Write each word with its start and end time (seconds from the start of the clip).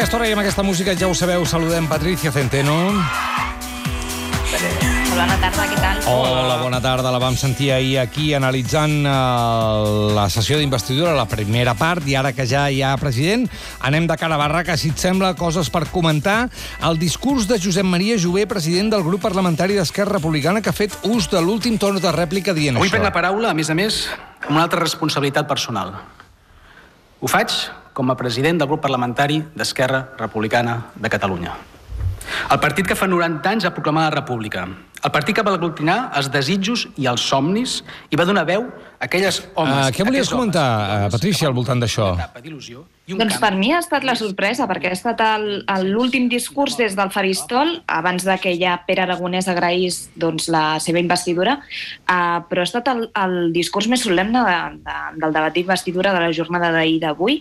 aquesta 0.00 0.16
hora 0.16 0.30
i 0.30 0.32
amb 0.32 0.40
aquesta 0.40 0.62
música, 0.64 0.94
ja 0.96 1.10
ho 1.10 1.12
sabeu, 1.12 1.42
saludem 1.44 1.84
Patricia 1.84 2.30
Centeno. 2.32 2.72
Bona 5.10 5.34
tarda, 5.42 5.64
què 5.68 5.76
tal? 5.76 5.98
Hola, 6.08 6.54
bona 6.62 6.78
tarda. 6.80 7.10
La 7.12 7.18
vam 7.20 7.34
sentir 7.36 7.68
ahir 7.74 7.98
aquí 8.00 8.30
analitzant 8.32 8.94
uh, 9.04 10.14
la 10.16 10.24
sessió 10.32 10.56
d'investidura, 10.56 11.12
la 11.12 11.26
primera 11.28 11.74
part, 11.76 12.08
i 12.08 12.16
ara 12.16 12.30
que 12.32 12.46
ja 12.48 12.62
hi 12.72 12.80
ha 12.80 12.94
president, 12.96 13.44
anem 13.84 14.06
de 14.08 14.16
cara 14.16 14.38
a 14.38 14.40
barraca, 14.40 14.78
si 14.80 14.88
et 14.94 15.02
sembla, 15.02 15.34
coses 15.36 15.68
per 15.68 15.82
comentar. 15.92 16.46
El 16.88 16.96
discurs 16.96 17.44
de 17.50 17.60
Josep 17.60 17.84
Maria 17.84 18.16
Jové, 18.16 18.46
president 18.48 18.88
del 18.94 19.04
grup 19.04 19.20
parlamentari 19.26 19.76
d'Esquerra 19.76 20.16
Republicana, 20.16 20.64
que 20.64 20.72
ha 20.72 20.78
fet 20.78 20.96
ús 21.10 21.28
de 21.28 21.44
l'últim 21.44 21.76
torn 21.76 22.00
de 22.00 22.14
rèplica 22.16 22.56
dient 22.56 22.80
Avui 22.80 22.88
això. 22.88 22.96
prenc 22.96 23.10
la 23.10 23.12
paraula, 23.12 23.52
a 23.52 23.58
més 23.58 23.68
a 23.68 23.76
més, 23.76 24.06
amb 24.46 24.56
una 24.56 24.64
altra 24.64 24.80
responsabilitat 24.80 25.44
personal. 25.50 25.92
Ho 27.20 27.28
faig 27.28 27.52
com 28.00 28.08
a 28.08 28.16
president 28.16 28.56
del 28.56 28.68
grup 28.70 28.80
parlamentari 28.80 29.42
d'Esquerra 29.52 30.14
Republicana 30.16 30.78
de 30.96 31.08
Catalunya. 31.12 31.52
El 32.48 32.60
partit 32.62 32.86
que 32.88 32.96
fa 32.96 33.04
90 33.10 33.50
anys 33.50 33.66
va 33.66 33.74
proclamar 33.76 34.06
la 34.06 34.14
república. 34.14 34.62
El 35.04 35.12
partit 35.12 35.36
que 35.36 35.44
va 35.44 35.52
aglutinar 35.52 35.98
els 36.16 36.30
desitjos 36.32 36.86
i 36.96 37.08
els 37.10 37.20
somnis 37.20 37.82
i 38.08 38.16
va 38.16 38.24
donar 38.24 38.46
veu 38.48 38.64
aquelles 39.00 39.42
homes... 39.54 39.74
Ah, 39.74 39.90
què 39.94 40.04
volies 40.06 40.28
homes 40.28 40.36
comentar, 40.36 40.68
i 40.70 40.88
dones 40.92 41.06
eh, 41.08 41.12
Patrícia, 41.16 41.48
van 41.48 41.52
al 41.52 41.56
voltant 41.56 41.84
d'això? 41.84 42.08
Doncs 43.10 43.38
per 43.42 43.54
mi 43.58 43.72
ha 43.72 43.80
estat 43.80 44.04
la 44.06 44.14
sorpresa, 44.18 44.66
perquè 44.70 44.90
ha 44.90 44.96
estat 44.96 45.22
l'últim 45.86 46.28
discurs 46.30 46.76
des 46.78 46.94
del 46.98 47.10
faristol, 47.10 47.72
abans 47.90 48.22
de 48.26 48.36
que 48.42 48.52
ja 48.58 48.76
Pere 48.86 49.02
Aragonès 49.02 49.48
agraís 49.50 50.02
doncs, 50.20 50.46
la 50.52 50.78
seva 50.82 51.00
investidura, 51.02 51.56
uh, 52.04 52.38
però 52.46 52.62
ha 52.62 52.68
estat 52.68 52.90
el, 52.92 53.06
el 53.18 53.36
discurs 53.56 53.88
més 53.90 54.04
solemne 54.06 54.44
de, 54.46 54.56
de, 54.84 54.98
del 55.24 55.34
debat 55.34 55.56
d'investidura 55.56 56.14
de 56.14 56.22
la 56.22 56.30
jornada 56.36 56.70
d'ahir 56.76 57.00
d'avui, 57.02 57.40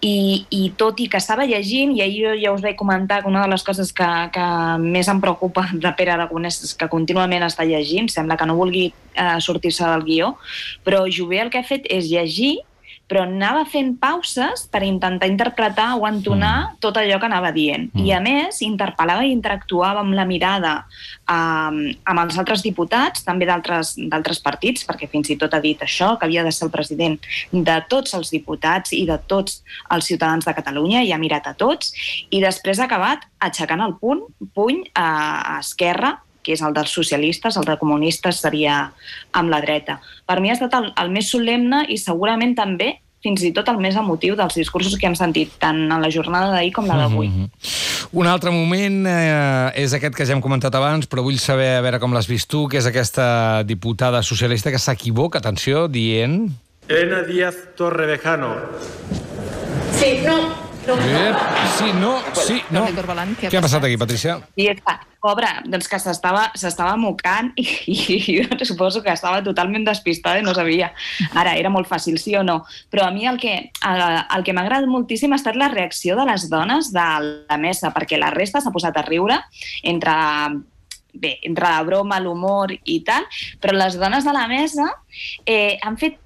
I, 0.00 0.14
i 0.50 0.62
tot 0.78 1.00
i 1.00 1.08
que 1.10 1.18
estava 1.18 1.48
llegint, 1.48 1.96
i 1.96 2.04
ahir 2.04 2.20
jo 2.28 2.36
ja 2.44 2.54
us 2.54 2.62
vaig 2.64 2.78
comentar 2.78 3.22
que 3.22 3.30
una 3.30 3.44
de 3.46 3.50
les 3.54 3.66
coses 3.66 3.92
que, 3.96 4.10
que 4.34 4.46
més 4.84 5.08
em 5.10 5.20
preocupa 5.22 5.66
de 5.72 5.94
Pere 5.98 6.14
Aragonès 6.14 6.62
és 6.68 6.76
que 6.76 6.90
contínuament 6.92 7.46
està 7.46 7.66
llegint, 7.66 8.10
sembla 8.12 8.38
que 8.38 8.46
no 8.46 8.58
vulgui 8.58 8.90
uh, 8.90 9.38
sortir-se 9.42 9.86
del 9.86 10.04
guió, 10.06 10.34
però 10.84 10.89
Jové 11.10 11.40
el 11.42 11.52
que 11.52 11.60
ha 11.60 11.66
fet 11.66 11.86
és 11.90 12.10
llegir 12.10 12.58
però 13.10 13.24
anava 13.26 13.64
fent 13.66 13.96
pauses 13.98 14.68
per 14.70 14.84
intentar 14.86 15.26
interpretar 15.28 15.96
o 15.98 16.06
entonar 16.06 16.54
mm. 16.60 16.76
tot 16.84 17.00
allò 17.00 17.18
que 17.18 17.26
anava 17.26 17.50
dient. 17.50 17.88
Mm. 17.90 18.04
I, 18.06 18.12
a 18.14 18.20
més, 18.22 18.60
interpel·lava 18.62 19.26
i 19.26 19.32
interactuava 19.34 20.04
amb 20.04 20.14
la 20.14 20.26
mirada 20.28 20.76
um, 21.26 21.80
amb 21.90 22.22
els 22.22 22.38
altres 22.38 22.62
diputats, 22.62 23.26
també 23.26 23.48
d'altres 23.50 24.42
partits, 24.44 24.86
perquè 24.86 25.10
fins 25.10 25.32
i 25.34 25.38
tot 25.40 25.58
ha 25.58 25.62
dit 25.64 25.82
això, 25.82 26.12
que 26.14 26.28
havia 26.28 26.46
de 26.46 26.54
ser 26.54 26.68
el 26.68 26.74
president 26.74 27.18
de 27.50 27.78
tots 27.90 28.14
els 28.14 28.30
diputats 28.30 28.94
i 28.94 29.02
de 29.10 29.18
tots 29.26 29.64
els 29.90 30.06
ciutadans 30.06 30.46
de 30.46 30.54
Catalunya, 30.54 31.02
i 31.02 31.10
ha 31.10 31.18
mirat 31.18 31.50
a 31.50 31.56
tots, 31.58 31.90
i 32.30 32.38
després 32.44 32.78
ha 32.78 32.86
acabat 32.86 33.26
aixecant 33.42 33.82
el 33.82 33.98
punt, 33.98 34.22
puny 34.54 34.84
a, 34.94 35.10
a 35.56 35.58
Esquerra, 35.58 36.20
que 36.42 36.54
és 36.56 36.62
el 36.62 36.74
dels 36.76 36.90
socialistes, 36.90 37.56
el 37.56 37.68
de 37.68 37.76
comunistes 37.78 38.40
seria 38.40 38.92
amb 39.32 39.52
la 39.52 39.60
dreta. 39.60 40.00
Per 40.26 40.40
mi 40.40 40.50
ha 40.50 40.56
estat 40.56 40.74
el, 40.78 40.90
el 40.96 41.12
més 41.14 41.30
solemne 41.30 41.84
i 41.88 41.98
segurament 42.00 42.56
també 42.58 42.96
fins 43.20 43.42
i 43.44 43.50
tot 43.52 43.68
el 43.68 43.76
més 43.80 43.96
emotiu 44.00 44.36
dels 44.36 44.56
discursos 44.56 44.96
que 44.96 45.04
hem 45.08 45.16
sentit, 45.18 45.52
tant 45.60 45.82
a 45.92 45.98
la 46.00 46.08
jornada 46.12 46.54
d'ahir 46.54 46.72
com 46.72 46.86
la 46.88 46.96
d'avui. 46.96 47.28
Mm 47.28 47.44
-hmm. 47.44 48.08
Un 48.12 48.26
altre 48.26 48.50
moment 48.50 49.06
eh, 49.06 49.70
és 49.74 49.92
aquest 49.92 50.14
que 50.14 50.26
ja 50.26 50.32
hem 50.32 50.40
comentat 50.40 50.74
abans, 50.74 51.06
però 51.08 51.22
vull 51.22 51.38
saber 51.38 51.76
a 51.76 51.82
veure 51.82 52.00
com 52.00 52.12
l'has 52.12 52.26
vist 52.26 52.48
tu, 52.48 52.66
que 52.66 52.78
és 52.78 52.86
aquesta 52.86 53.62
diputada 53.64 54.22
socialista 54.22 54.70
que 54.70 54.78
s'equivoca, 54.78 55.38
atenció, 55.38 55.88
dient... 55.88 56.50
Elena 56.88 57.22
Díaz 57.22 57.56
Torrevejano. 57.76 58.56
Sí, 59.92 60.20
no. 60.24 60.69
No. 60.86 60.96
Eh, 60.96 61.34
sí, 61.78 61.92
no, 61.98 62.12
sí, 62.34 62.62
no. 62.70 62.84
Jordi 62.84 62.96
Corbalan, 62.96 63.34
què 63.38 63.48
ha 63.48 63.52
Què 63.52 63.60
ha 63.60 63.64
passat 63.64 63.86
aquí, 63.86 63.98
Patricia? 64.00 64.36
I 64.60 64.68
està, 64.72 64.96
pobre, 65.22 65.48
doncs 65.68 65.88
que 65.90 66.00
s'estava 66.00 66.46
s'estava 66.58 66.96
mocant 67.00 67.52
i, 67.60 67.66
i 67.92 68.18
jo 68.40 68.68
suposo 68.68 69.02
que 69.04 69.12
estava 69.12 69.42
totalment 69.46 69.84
despistada 69.88 70.40
i 70.40 70.46
no 70.46 70.54
sabia. 70.56 70.90
Ara, 71.34 71.54
era 71.60 71.72
molt 71.72 71.90
fàcil, 71.90 72.18
sí 72.22 72.34
o 72.38 72.44
no. 72.46 72.60
Però 72.92 73.06
a 73.06 73.12
mi 73.14 73.28
el 73.28 73.40
que, 73.42 73.54
el, 73.68 74.02
el 74.36 74.46
que 74.46 74.56
m'ha 74.56 74.64
agradat 74.66 74.90
moltíssim 74.90 75.32
ha 75.34 75.40
estat 75.40 75.58
la 75.60 75.70
reacció 75.72 76.16
de 76.18 76.26
les 76.30 76.48
dones 76.52 76.92
de 76.94 77.08
la 77.50 77.60
mesa, 77.60 77.94
perquè 77.94 78.20
la 78.20 78.32
resta 78.34 78.62
s'ha 78.62 78.74
posat 78.74 78.96
a 78.96 79.06
riure 79.06 79.38
entre 79.84 80.16
bé, 81.12 81.38
entre 81.42 81.68
la 81.68 81.82
broma, 81.82 82.20
l'humor 82.22 82.72
i 82.72 83.00
tal, 83.06 83.26
però 83.60 83.74
les 83.76 83.98
dones 83.98 84.24
de 84.24 84.34
la 84.34 84.46
mesa 84.50 84.88
eh, 85.44 85.78
han 85.82 85.98
fet 86.00 86.18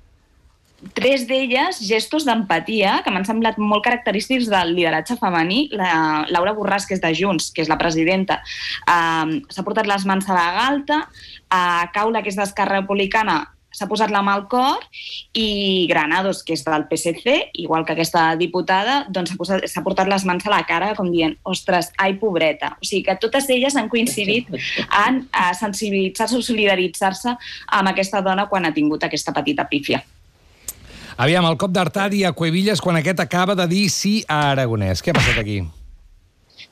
tres 0.95 1.27
d'elles 1.29 1.81
gestos 1.81 2.27
d'empatia 2.27 3.01
que 3.05 3.11
m'han 3.11 3.25
semblat 3.25 3.57
molt 3.59 3.85
característics 3.87 4.51
del 4.53 4.75
lideratge 4.77 5.17
femení. 5.21 5.69
La 5.73 6.27
Laura 6.29 6.55
Borràs, 6.55 6.87
que 6.87 6.95
és 6.95 7.01
de 7.01 7.15
Junts, 7.15 7.51
que 7.55 7.63
és 7.65 7.69
la 7.73 7.79
presidenta, 7.81 8.43
eh, 8.87 9.41
s'ha 9.49 9.65
portat 9.65 9.87
les 9.87 10.05
mans 10.05 10.29
a 10.29 10.35
la 10.35 10.53
galta, 10.61 11.09
a 11.51 11.91
Caula, 11.95 12.23
que 12.23 12.29
és 12.29 12.37
d'Esquerra 12.37 12.81
Republicana, 12.83 13.51
s'ha 13.75 13.89
posat 13.91 14.11
la 14.15 14.23
mà 14.23 14.37
al 14.37 14.45
cor 14.47 14.79
i 15.35 15.87
Granados, 15.91 16.45
que 16.47 16.55
és 16.55 16.63
del 16.65 16.87
PSC, 16.87 17.51
igual 17.55 17.85
que 17.85 17.93
aquesta 17.97 18.37
diputada, 18.39 19.05
doncs 19.11 19.33
s'ha 19.33 19.37
posat- 19.37 19.83
portat 19.83 20.07
les 20.09 20.25
mans 20.25 20.47
a 20.47 20.51
la 20.51 20.63
cara 20.65 20.95
com 20.95 21.11
dient, 21.11 21.37
ostres, 21.43 21.91
ai, 21.99 22.15
pobreta. 22.15 22.77
O 22.81 22.85
sigui 22.87 23.03
que 23.03 23.17
totes 23.17 23.51
elles 23.51 23.75
han 23.75 23.89
coincidit 23.89 24.47
en 25.07 25.29
eh, 25.33 25.55
sensibilitzar-se 25.59 26.37
o 26.39 26.43
solidaritzar-se 26.43 27.35
amb 27.67 27.89
aquesta 27.89 28.23
dona 28.23 28.47
quan 28.49 28.65
ha 28.65 28.73
tingut 28.73 29.03
aquesta 29.03 29.33
petita 29.33 29.67
pífia. 29.69 30.05
Aviam, 31.15 31.47
el 31.47 31.55
cop 31.55 31.71
d'Artadi 31.71 32.25
a 32.27 32.33
Cuevillas 32.35 32.81
quan 32.83 32.97
aquest 32.99 33.21
acaba 33.23 33.55
de 33.55 33.69
dir 33.71 33.87
sí 33.93 34.25
a 34.27 34.51
Aragonès. 34.51 34.99
Què 34.99 35.13
ha 35.13 35.15
passat 35.15 35.37
aquí? 35.39 35.61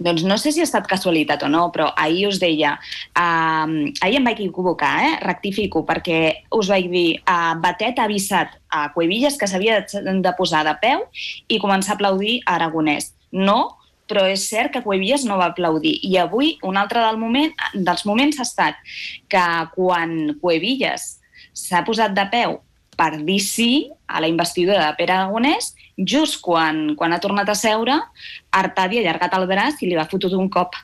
Doncs 0.03 0.25
no 0.27 0.35
sé 0.41 0.51
si 0.51 0.59
ha 0.59 0.67
estat 0.67 0.89
casualitat 0.91 1.45
o 1.47 1.51
no, 1.53 1.69
però 1.71 1.93
ahir 2.01 2.25
us 2.27 2.41
deia, 2.43 2.73
uh, 3.15 3.69
ahir 4.03 4.19
em 4.19 4.27
vaig 4.27 4.41
equivocar, 4.43 4.91
eh? 5.07 5.13
rectifico, 5.23 5.85
perquè 5.87 6.49
us 6.59 6.73
vaig 6.73 6.89
dir, 6.91 7.21
uh, 7.23 7.53
Batet 7.63 8.01
ha 8.01 8.09
avisat 8.11 8.57
a 8.67 8.89
Cuevillas 8.97 9.39
que 9.39 9.47
s'havia 9.47 9.85
de 9.87 10.35
posar 10.35 10.65
de 10.67 10.75
peu 10.83 11.07
i 11.47 11.61
començar 11.63 11.95
a 11.95 12.01
aplaudir 12.01 12.41
a 12.43 12.57
Aragonès. 12.57 13.13
No, 13.31 13.77
però 14.11 14.27
és 14.27 14.49
cert 14.49 14.75
que 14.75 14.83
Cuevillas 14.83 15.23
no 15.29 15.39
va 15.39 15.53
aplaudir. 15.53 15.95
I 16.03 16.19
avui 16.25 16.57
un 16.67 16.83
altre 16.83 17.05
del 17.05 17.21
moment, 17.21 17.55
dels 17.75 18.03
moments 18.11 18.43
ha 18.43 18.49
estat 18.49 18.83
que 19.31 19.47
quan 19.77 20.35
Cuevillas 20.43 21.13
s'ha 21.55 21.87
posat 21.87 22.19
de 22.19 22.27
peu 22.33 22.59
per 22.97 23.17
dir 23.25 23.41
sí 23.41 23.91
a 24.07 24.21
la 24.21 24.29
investidura 24.29 24.81
de 24.85 24.97
Pere 24.99 25.15
Aragonès, 25.17 25.73
just 25.97 26.41
quan, 26.45 26.95
quan 26.97 27.13
ha 27.13 27.21
tornat 27.23 27.49
a 27.49 27.57
seure, 27.59 27.99
Artadi 28.53 29.01
ha 29.01 29.05
allargat 29.05 29.37
el 29.39 29.47
braç 29.51 29.83
i 29.83 29.91
li 29.91 29.99
va 29.99 30.09
fotut 30.11 30.35
un 30.37 30.49
cop 30.53 30.77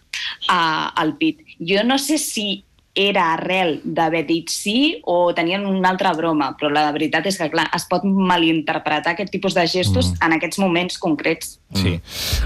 a, 0.49 0.61
al 0.97 1.17
pit. 1.21 1.45
Jo 1.59 1.85
no 1.85 1.99
sé 2.01 2.19
si 2.19 2.65
era 2.99 3.29
arrel 3.37 3.77
d'haver 3.85 4.25
dit 4.27 4.51
sí 4.51 4.99
o 5.07 5.33
tenien 5.37 5.63
una 5.69 5.93
altra 5.93 6.11
broma, 6.19 6.51
però 6.59 6.73
la 6.75 6.89
veritat 6.91 7.29
és 7.31 7.37
que, 7.39 7.47
clar, 7.53 7.69
es 7.77 7.85
pot 7.87 8.03
malinterpretar 8.05 9.13
aquest 9.15 9.31
tipus 9.31 9.55
de 9.55 9.63
gestos 9.71 10.11
mm. 10.11 10.25
en 10.27 10.35
aquests 10.39 10.59
moments 10.59 10.99
concrets. 10.99 11.55
Sí. 11.79 11.99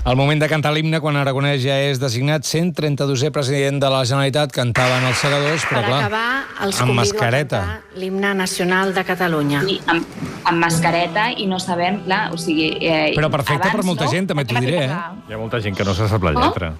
El 0.05 0.17
moment 0.19 0.41
de 0.43 0.49
cantar 0.51 0.73
l'himne 0.75 0.99
quan 1.01 1.17
Aragonès 1.17 1.63
ja 1.63 1.79
és 1.89 2.01
designat 2.03 2.45
132è 2.45 3.31
president 3.33 3.81
de 3.81 3.91
la 3.95 4.03
Generalitat 4.05 4.53
cantaven 4.53 5.07
els 5.09 5.21
segadors, 5.23 5.65
però 5.71 5.81
per 5.81 5.89
clar, 5.89 6.01
acabar, 6.05 6.29
els 6.67 6.81
amb 6.83 6.97
mascareta. 7.01 7.63
l'himne 7.97 8.35
nacional 8.35 8.93
de 8.97 9.05
Catalunya. 9.09 9.63
I 9.65 9.79
amb, 9.95 10.17
amb 10.45 10.59
mascareta 10.67 11.31
i 11.39 11.47
no 11.49 11.61
sabem, 11.63 12.03
clar, 12.05 12.27
o 12.35 12.37
sigui... 12.37 12.73
Eh, 12.83 13.13
Però 13.17 13.31
perfecte 13.33 13.69
abans, 13.71 13.79
per 13.79 13.87
molta 13.89 14.05
no? 14.11 14.11
gent, 14.13 14.29
també 14.35 14.45
t'ho 14.45 14.61
diré, 14.61 14.85
eh? 14.85 15.05
Hi 15.31 15.37
ha 15.37 15.39
molta 15.41 15.63
gent 15.65 15.79
que 15.79 15.87
no 15.87 15.95
se 15.97 16.09
sap 16.11 16.23
la 16.29 16.35
Oh? 16.35 16.43
lletra. 16.43 16.75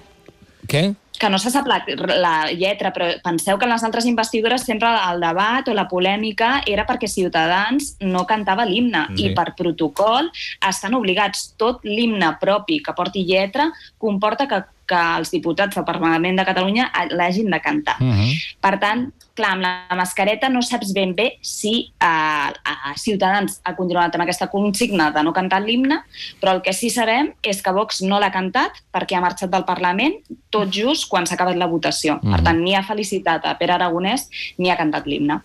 Què? 0.67 0.91
Que 1.23 1.29
no 1.31 1.39
se 1.39 1.51
sap 1.53 1.67
la, 1.71 1.79
la 2.19 2.33
lletra, 2.51 2.91
però 2.91 3.07
penseu 3.23 3.55
que 3.57 3.63
en 3.63 3.71
les 3.71 3.83
altres 3.87 4.07
investidures 4.09 4.65
sempre 4.67 4.89
el 5.07 5.23
debat 5.23 5.69
o 5.71 5.75
la 5.77 5.87
polèmica 5.87 6.57
era 6.67 6.83
perquè 6.89 7.07
Ciutadans 7.07 7.93
no 8.03 8.25
cantava 8.27 8.67
l'himne 8.67 9.07
Sí. 9.13 9.29
i 9.29 9.33
per 9.35 9.53
protocol 9.55 10.27
estan 10.67 10.93
obligats. 10.97 11.53
Tot 11.57 11.83
l'himne 11.87 12.33
propi 12.41 12.81
que 12.83 12.95
porti 12.97 13.23
lletra 13.27 13.69
comporta 13.97 14.47
que, 14.51 14.63
que 14.93 15.01
els 15.17 15.33
diputats 15.33 15.75
del 15.79 15.85
Parlament 15.87 16.37
de 16.39 16.45
Catalunya 16.45 16.87
l'hagin 17.17 17.49
de 17.51 17.59
cantar. 17.63 17.97
Uh 17.99 18.13
-huh. 18.13 18.31
Per 18.61 18.77
tant, 18.79 19.11
clar, 19.33 19.51
amb 19.53 19.61
la 19.65 19.95
mascareta 19.97 20.49
no 20.49 20.61
saps 20.61 20.93
ben 20.93 21.15
bé 21.15 21.37
si 21.41 21.91
eh, 21.99 22.05
a 22.05 22.93
Ciutadans 22.95 23.59
ha 23.63 23.75
continuat 23.75 24.13
amb 24.13 24.23
aquesta 24.23 24.47
consigna 24.47 25.09
de 25.11 25.23
no 25.23 25.33
cantar 25.33 25.61
l'himne, 25.61 26.03
però 26.39 26.53
el 26.53 26.61
que 26.61 26.73
sí 26.73 26.89
sabem 26.89 27.33
és 27.41 27.61
que 27.61 27.71
Vox 27.71 28.01
no 28.01 28.19
l'ha 28.19 28.31
cantat 28.31 28.71
perquè 28.93 29.17
ha 29.17 29.21
marxat 29.21 29.49
del 29.49 29.65
Parlament 29.65 30.13
tot 30.49 30.69
just 30.69 31.09
quan 31.09 31.25
s'ha 31.25 31.33
acabat 31.35 31.55
la 31.55 31.67
votació. 31.67 32.19
Per 32.21 32.39
Mhm. 32.39 32.43
tant, 32.43 32.59
ni 32.61 32.75
ha 32.75 32.83
felicitat 32.83 33.45
a 33.45 33.57
Pere 33.57 33.73
Aragonès 33.73 34.29
ni 34.57 34.69
ha 34.69 34.77
cantat 34.77 35.05
l'himne. 35.07 35.41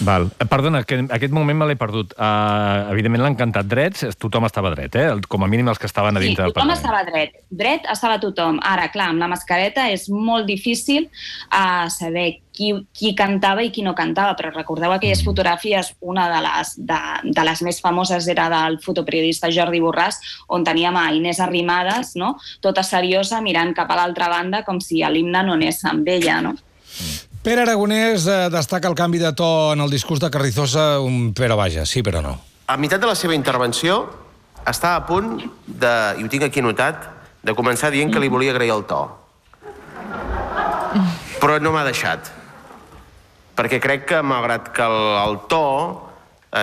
Val. 0.00 0.28
Eh, 0.38 0.44
Perdona, 0.44 0.82
que 0.84 0.98
aquest 1.08 1.32
moment 1.32 1.56
me 1.56 1.66
l'he 1.70 1.76
perdut. 1.80 2.12
Uh, 2.18 2.90
evidentment 2.92 3.22
l'han 3.24 3.36
cantat 3.38 3.68
drets, 3.68 4.04
tothom 4.20 4.44
estava 4.48 4.72
dret, 4.74 4.96
eh? 4.96 5.06
Com 5.28 5.44
a 5.46 5.48
mínim 5.48 5.68
els 5.72 5.80
que 5.80 5.88
estaven 5.88 6.16
a 6.16 6.20
Sí, 6.20 6.28
dintre 6.28 6.44
del 6.44 6.52
tothom 6.52 6.68
Parlament. 6.68 6.84
estava 6.84 7.04
dret. 7.08 7.38
Dret 7.50 7.88
estava 7.90 8.18
tothom. 8.20 8.60
Ara, 8.62 8.90
clar, 8.92 9.10
amb 9.14 9.22
la 9.24 9.30
mascareta 9.32 9.88
és 9.92 10.08
molt 10.12 10.46
difícil 10.46 11.08
uh, 11.08 11.88
saber 11.88 12.42
qui, 12.56 12.72
qui 12.92 13.14
cantava 13.16 13.64
i 13.64 13.70
qui 13.70 13.84
no 13.84 13.94
cantava, 13.94 14.36
però 14.36 14.52
recordeu 14.52 14.92
aquelles 14.92 15.22
fotografies, 15.24 15.94
una 16.00 16.28
de 16.32 16.42
les, 16.44 16.74
de, 16.76 17.00
de 17.32 17.44
les 17.48 17.62
més 17.62 17.80
famoses 17.84 18.28
era 18.32 18.48
del 18.52 18.80
fotoperiodista 18.84 19.50
Jordi 19.52 19.80
Borràs, 19.84 20.20
on 20.48 20.64
teníem 20.64 20.96
a 20.96 21.10
Inés 21.12 21.40
Arrimadas, 21.40 22.14
no? 22.16 22.36
tota 22.64 22.82
seriosa, 22.82 23.40
mirant 23.44 23.74
cap 23.76 23.90
a 23.92 24.00
l'altra 24.00 24.28
banda, 24.32 24.64
com 24.64 24.80
si 24.80 25.04
l'himne 25.04 25.44
no 25.44 25.56
anés 25.56 25.84
amb 25.84 26.08
ella. 26.08 26.40
No? 26.40 26.56
Pere 27.46 27.62
Aragonès 27.62 28.24
eh, 28.26 28.48
destaca 28.50 28.88
el 28.90 28.96
canvi 28.98 29.20
de 29.22 29.28
to 29.38 29.70
en 29.70 29.78
el 29.84 29.92
discurs 29.92 30.18
de 30.18 30.32
Carrizosa, 30.34 30.98
un 30.98 31.28
però 31.30 31.54
vaja, 31.54 31.84
sí 31.86 32.02
però 32.02 32.18
no. 32.18 32.32
A 32.66 32.74
meitat 32.74 32.98
de 32.98 33.06
la 33.06 33.14
seva 33.14 33.36
intervenció 33.38 34.00
està 34.66 34.96
a 34.96 35.04
punt 35.06 35.44
de, 35.62 35.92
i 36.18 36.26
ho 36.26 36.32
tinc 36.32 36.48
aquí 36.48 36.58
notat, 36.58 37.06
de 37.46 37.54
començar 37.54 37.92
dient 37.94 38.10
que 38.10 38.18
li 38.18 38.32
volia 38.34 38.50
agrair 38.50 38.74
el 38.74 38.82
to. 38.90 38.98
Però 41.38 41.62
no 41.62 41.70
m'ha 41.70 41.86
deixat. 41.86 42.34
Perquè 43.54 43.78
crec 43.78 44.08
que, 44.10 44.22
malgrat 44.26 44.74
que 44.74 44.82
el, 44.82 45.00
el 45.22 45.38
to 45.46 45.64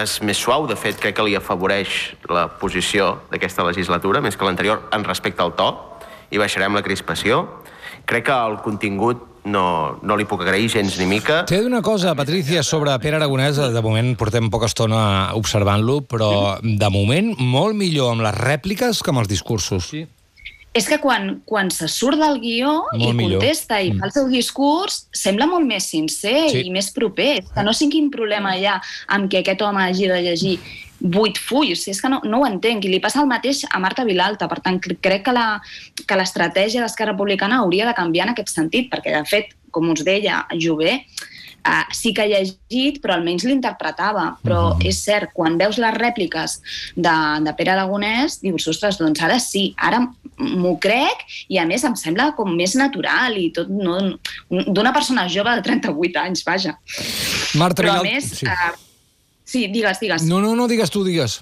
és 0.04 0.20
més 0.20 0.36
suau, 0.36 0.68
de 0.68 0.76
fet, 0.76 1.00
crec 1.00 1.16
que 1.16 1.32
li 1.32 1.40
afavoreix 1.40 2.18
la 2.28 2.50
posició 2.60 3.22
d'aquesta 3.32 3.64
legislatura, 3.72 4.20
més 4.20 4.36
que 4.36 4.44
l'anterior, 4.44 4.90
en 4.92 5.08
respecte 5.08 5.48
al 5.48 5.56
to, 5.56 5.78
i 6.28 6.44
baixarem 6.44 6.76
la 6.76 6.84
crispació. 6.84 7.46
Crec 8.04 8.28
que 8.28 8.44
el 8.52 8.60
contingut 8.68 9.30
no, 9.46 10.00
no 10.02 10.16
li 10.16 10.26
puc 10.26 10.42
agrair 10.46 10.70
gens 10.72 10.98
ni 11.00 11.06
mica. 11.10 11.44
T'he 11.46 11.58
de 11.58 11.66
dir 11.66 11.72
una 11.72 11.82
cosa, 11.82 12.16
Patricia, 12.16 12.64
sobre 12.64 12.94
Pere 13.04 13.18
Aragonès. 13.20 13.58
De 13.74 13.82
moment 13.84 14.14
portem 14.20 14.50
poca 14.54 14.70
estona 14.72 15.32
observant-lo, 15.36 16.02
però 16.08 16.58
de 16.64 16.90
moment 16.94 17.34
molt 17.40 17.76
millor 17.76 18.14
amb 18.14 18.24
les 18.26 18.36
rèpliques 18.40 19.02
que 19.04 19.12
amb 19.12 19.20
els 19.24 19.32
discursos. 19.32 19.90
Sí. 19.92 20.06
És 20.74 20.88
que 20.90 20.98
quan, 20.98 21.42
quan 21.46 21.68
se 21.70 21.86
surt 21.88 22.18
del 22.18 22.40
guió 22.42 22.72
Molt 22.98 23.04
i 23.04 23.12
millor. 23.14 23.44
contesta 23.44 23.78
i 23.86 23.92
fa 23.94 24.08
el 24.08 24.12
seu 24.16 24.26
discurs, 24.32 25.04
sembla 25.14 25.46
molt 25.46 25.68
més 25.70 25.86
sincer 25.86 26.48
Sí. 26.50 26.64
i 26.66 26.72
més 26.74 26.90
proper. 26.90 27.44
És 27.44 27.52
que 27.54 27.62
no 27.68 27.74
sé 27.78 27.90
quin 27.94 28.10
problema 28.10 28.56
hi 28.58 28.66
ha 28.66 28.80
amb 29.14 29.30
que 29.30 29.44
aquest 29.44 29.62
home 29.62 29.84
hagi 29.84 30.08
de 30.10 30.22
llegir 30.26 30.56
vuit 31.04 31.38
fulls. 31.38 31.84
És 31.92 32.00
que 32.02 32.10
no, 32.10 32.22
no 32.24 32.40
ho 32.42 32.48
entenc. 32.48 32.86
I 32.88 32.94
li 32.96 33.02
passa 33.04 33.22
el 33.22 33.28
mateix 33.28 33.66
a 33.70 33.80
Marta 33.84 34.06
Vilalta. 34.08 34.48
Per 34.48 34.62
tant, 34.64 34.80
cre- 34.80 34.98
crec 35.04 35.26
que 35.28 35.36
la- 35.36 35.62
que 36.08 36.16
l'estratègia 36.20 36.82
d'Esquerra 36.82 37.12
Republicana 37.12 37.60
hauria 37.60 37.86
de 37.86 37.94
canviar 37.94 38.28
en 38.30 38.34
aquest 38.34 38.56
sentit, 38.56 38.90
perquè, 38.92 39.12
de 39.18 39.26
fet, 39.30 39.54
com 39.72 39.90
us 39.92 40.04
deia, 40.04 40.46
Jové, 40.60 41.02
Uh, 41.64 41.86
sí 41.96 42.12
que 42.12 42.20
ha 42.20 42.28
llegit, 42.28 42.98
però 43.00 43.14
almenys 43.16 43.46
l'interpretava. 43.48 44.34
Però 44.44 44.74
és 44.84 44.98
cert, 45.00 45.30
quan 45.32 45.56
veus 45.56 45.78
les 45.80 45.94
rèpliques 45.96 46.58
de, 46.98 47.14
de 47.40 47.54
Pere 47.56 47.72
Aragonès, 47.72 48.42
dius, 48.42 48.66
ostres, 48.68 48.98
doncs 49.00 49.22
ara 49.24 49.38
sí, 49.40 49.70
ara 49.80 50.02
m'ho 50.36 50.74
crec 50.84 51.24
i 51.48 51.62
a 51.62 51.66
més 51.66 51.86
em 51.88 51.96
sembla 51.96 52.34
com 52.36 52.52
més 52.52 52.76
natural 52.76 53.38
i 53.40 53.46
tot 53.56 53.72
no, 53.72 53.96
d'una 54.52 54.92
persona 54.92 55.24
jove 55.32 55.56
de 55.56 55.64
38 55.64 56.20
anys, 56.26 56.44
vaja. 56.44 56.76
Marta 57.56 57.80
Però 57.86 58.02
a 58.02 58.04
més... 58.04 58.28
Sí. 58.42 58.46
Uh, 58.46 58.76
sí, 59.54 59.68
digues, 59.70 60.02
digues. 60.02 60.28
No, 60.30 60.42
no, 60.42 60.56
no, 60.58 60.68
digues 60.72 60.94
tu, 60.94 61.06
digues. 61.06 61.42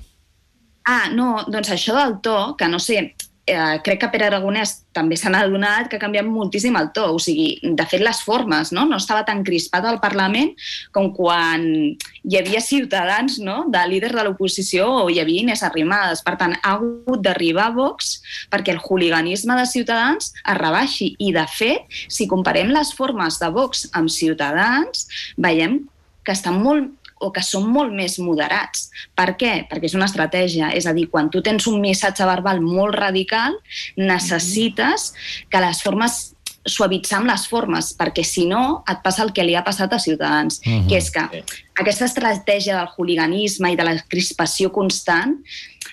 Ah, 0.89 1.07
no, 1.13 1.33
doncs 1.47 1.71
això 1.71 1.95
del 1.95 2.17
to, 2.25 2.37
que 2.59 2.67
no 2.67 2.79
sé, 2.81 3.11
eh, 3.45 3.79
crec 3.83 3.99
que 4.01 4.09
Pere 4.13 4.27
Aragonès 4.27 4.73
també 4.95 5.17
se 5.17 5.29
n'ha 5.29 5.43
adonat 5.45 5.89
que 5.89 5.97
ha 5.97 6.01
canviat 6.01 6.27
moltíssim 6.27 6.75
el 6.79 6.89
to. 6.95 7.05
O 7.15 7.19
sigui, 7.21 7.59
de 7.61 7.85
fet, 7.89 8.01
les 8.03 8.21
formes, 8.25 8.71
no? 8.75 8.85
No 8.89 8.99
estava 9.01 9.23
tan 9.27 9.43
crispat 9.47 9.85
al 9.87 9.99
Parlament 10.03 10.53
com 10.95 11.11
quan 11.15 11.65
hi 11.67 12.39
havia 12.39 12.61
ciutadans, 12.63 13.39
no?, 13.43 13.65
de 13.71 13.83
líder 13.89 14.13
de 14.15 14.25
l'oposició 14.27 14.87
o 15.03 15.09
hi 15.09 15.21
havia 15.21 15.45
Inés 15.45 15.63
Arrimadas. 15.67 16.23
Per 16.25 16.35
tant, 16.41 16.57
ha 16.61 16.75
hagut 16.77 17.23
d'arribar 17.25 17.69
a 17.69 17.75
Vox 17.77 18.17
perquè 18.51 18.75
el 18.75 18.81
hooliganisme 18.81 19.57
de 19.59 19.67
Ciutadans 19.69 20.33
es 20.41 20.59
rebaixi. 20.59 21.13
I, 21.19 21.31
de 21.35 21.45
fet, 21.51 22.01
si 22.09 22.29
comparem 22.31 22.73
les 22.73 22.93
formes 22.97 23.39
de 23.41 23.51
Vox 23.53 23.87
amb 23.97 24.11
Ciutadans, 24.11 25.07
veiem 25.37 25.81
que 26.25 26.35
estan 26.35 26.59
molt 26.61 27.00
o 27.21 27.31
que 27.33 27.43
són 27.45 27.69
molt 27.71 27.93
més 27.93 28.17
moderats. 28.19 28.89
Per 29.15 29.29
què? 29.39 29.53
Perquè 29.69 29.89
és 29.91 29.95
una 29.97 30.09
estratègia. 30.09 30.71
És 30.75 30.87
a 30.89 30.93
dir, 30.97 31.07
quan 31.13 31.29
tu 31.31 31.41
tens 31.45 31.67
un 31.69 31.79
missatge 31.81 32.25
verbal 32.27 32.61
molt 32.65 32.97
radical, 32.97 33.57
necessites 33.97 35.11
que 35.49 35.63
les 35.63 35.81
formes 35.85 36.21
suavitzar 36.67 37.17
amb 37.17 37.31
les 37.31 37.47
formes, 37.49 37.87
perquè 37.97 38.23
si 38.25 38.45
no 38.45 38.83
et 38.89 38.99
passa 39.01 39.23
el 39.25 39.31
que 39.33 39.45
li 39.45 39.55
ha 39.57 39.63
passat 39.65 39.93
a 39.93 39.99
Ciutadans, 39.99 40.59
uh 40.61 40.69
-huh. 40.69 40.87
que 40.89 40.97
és 40.97 41.09
que 41.09 41.43
aquesta 41.75 42.05
estratègia 42.05 42.77
del 42.77 42.89
hooliganisme 42.95 43.71
i 43.71 43.75
de 43.75 43.83
la 43.83 43.95
crispació 44.07 44.71
constant 44.71 45.39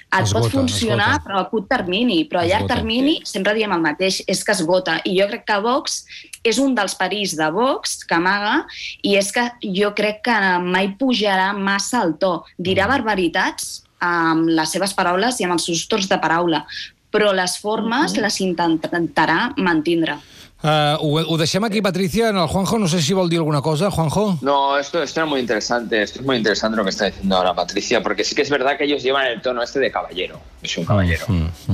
et 0.08 0.24
Esgota, 0.24 0.48
pot 0.48 0.54
funcionar 0.54 1.10
esgota. 1.18 1.24
però 1.26 1.40
a 1.40 1.48
curt 1.50 1.66
termini, 1.68 2.22
però 2.28 2.40
a 2.40 2.46
llarg 2.48 2.64
Esgota. 2.64 2.76
termini 2.76 3.18
sempre 3.28 3.52
diem 3.54 3.72
el 3.72 3.82
mateix, 3.84 4.22
és 4.26 4.42
que 4.44 4.52
esgota. 4.52 5.00
I 5.04 5.18
jo 5.20 5.26
crec 5.28 5.44
que 5.44 5.58
Vox 5.60 6.04
és 6.42 6.58
un 6.58 6.74
dels 6.74 6.94
perills 6.96 7.36
de 7.36 7.50
Vox 7.52 8.04
que 8.08 8.16
amaga 8.16 8.66
i 9.02 9.16
és 9.16 9.30
que 9.32 9.44
jo 9.62 9.92
crec 9.94 10.22
que 10.24 10.38
mai 10.64 10.94
pujarà 10.98 11.52
massa 11.52 12.02
el 12.02 12.16
to. 12.16 12.42
Dirà 12.56 12.88
barbaritats 12.88 13.84
amb 14.00 14.48
les 14.48 14.72
seves 14.72 14.94
paraules 14.94 15.40
i 15.40 15.44
amb 15.44 15.58
els 15.58 15.66
seus 15.68 15.86
torns 15.90 16.08
de 16.08 16.18
paraula, 16.22 16.64
però 17.12 17.32
les 17.34 17.58
formes 17.60 18.16
les 18.16 18.40
intentarà 18.40 19.52
mantindre. 19.56 20.16
Uh, 20.60 20.98
ho, 20.98 21.20
ho 21.22 21.36
deixem 21.38 21.62
aquí, 21.64 21.80
Patricia. 21.80 22.30
En 22.30 22.36
el 22.36 22.48
Juanjo, 22.48 22.78
no 22.78 22.88
sé 22.88 23.00
si 23.00 23.12
vol 23.14 23.28
dir 23.30 23.38
alguna 23.38 23.62
cosa. 23.62 23.90
Juanjo? 23.92 24.38
No, 24.42 24.76
esto, 24.76 25.00
esto 25.02 25.20
era 25.20 25.26
muy 25.26 25.38
interesante. 25.40 26.02
Esto 26.02 26.18
es 26.20 26.26
muy 26.26 26.36
interesante 26.36 26.76
lo 26.76 26.82
que 26.82 26.90
está 26.90 27.04
diciendo 27.06 27.36
ahora 27.36 27.54
Patricia, 27.54 28.02
porque 28.02 28.24
sí 28.24 28.34
que 28.34 28.42
es 28.42 28.50
verdad 28.50 28.76
que 28.76 28.84
ellos 28.84 29.02
llevan 29.02 29.26
el 29.28 29.40
tono 29.40 29.62
este 29.62 29.78
de 29.78 29.92
caballero. 29.92 30.40
Es 30.60 30.76
un 30.76 30.84
caballero. 30.84 31.26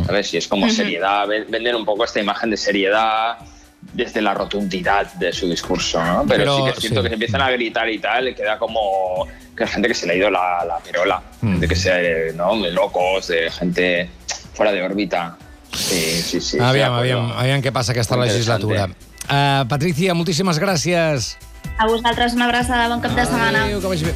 ¿Sabes? 0.07 0.35
Y 0.35 0.37
es 0.37 0.47
como 0.49 0.69
seriedad. 0.69 1.27
ven- 1.27 1.47
Venden 1.49 1.77
un 1.77 1.85
poco 1.87 2.05
esta 2.05 2.21
imagen 2.21 2.51
de 2.51 2.57
seriedad 2.59 3.39
desde 3.93 4.21
la 4.21 4.35
rotundidad 4.35 5.13
de 5.15 5.33
su 5.33 5.49
discurso, 5.49 6.03
¿no? 6.05 6.25
Pero, 6.27 6.39
Pero, 6.45 6.57
sí 6.59 6.65
que 6.65 6.71
es 6.71 6.77
cierto 6.81 7.01
sí. 7.01 7.03
que 7.05 7.09
se 7.09 7.15
empiezan 7.15 7.41
a 7.43 7.51
gritar 7.51 7.89
y 7.89 7.99
tal, 7.99 8.29
y 8.29 8.35
queda 8.35 8.59
como 8.59 9.27
que 9.57 9.65
hay 9.65 9.69
gente 9.71 9.89
que 9.89 9.95
se 9.95 10.07
le 10.07 10.15
ha 10.15 10.17
ido 10.17 10.31
la, 10.31 10.65
la 10.67 10.79
perola, 10.79 11.23
de 11.43 11.69
que 11.69 11.77
sea, 11.77 11.99
¿no? 12.35 12.61
De 12.61 12.71
locos, 12.71 13.29
de 13.29 13.51
gente 13.51 14.09
fuera 14.55 14.73
de 14.73 14.83
órbita. 14.83 15.37
Sí, 15.75 16.23
sí, 16.23 16.41
sí. 16.41 16.59
aviam, 16.59 16.95
de 16.95 17.01
aviam, 17.03 17.33
aviam 17.39 17.65
què 17.65 17.73
passa 17.75 17.93
aquesta 17.95 18.19
legislatura. 18.21 18.89
Uh, 19.25 19.65
Patricia, 19.71 20.15
moltíssimes 20.15 20.61
gràcies. 20.63 21.35
A 21.79 21.89
vosaltres 21.91 22.37
una 22.37 22.47
abraçada, 22.47 22.89
bon 22.93 23.03
cap 23.03 23.17
de 23.17 23.27
setmana. 23.27 23.67
Adéu, 23.67 23.81
que 23.83 23.91
vagi 23.91 24.11
bé. 24.11 24.15